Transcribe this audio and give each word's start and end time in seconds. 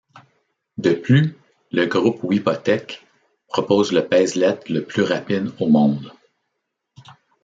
De 0.79 0.93
plus, 0.93 1.37
le 1.71 1.85
groupe 1.85 2.23
Wipotec 2.23 3.05
propose 3.47 3.91
le 3.91 4.03
pèse-lettre 4.03 4.71
le 4.73 4.83
plus 4.83 5.03
rapide 5.03 5.51
au 5.59 5.67
monde. 5.67 6.11